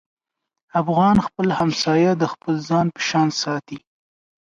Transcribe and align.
افغان 0.81 1.15
خپل 1.27 1.47
همسایه 1.59 2.11
د 2.17 2.23
خپل 2.33 2.53
ځان 2.69 2.85
په 2.95 3.01
شان 3.07 3.27
ساتي. 3.41 3.77